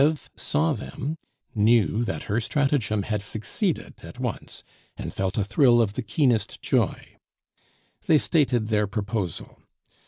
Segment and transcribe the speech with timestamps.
[0.03, 1.19] Eve saw them,
[1.53, 4.63] knew that her stratagem had succeeded at once,
[4.97, 7.17] and felt a thrill of the keenest joy.
[8.07, 9.59] They stated their proposal.